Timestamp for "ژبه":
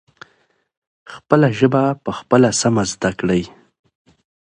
1.57-1.83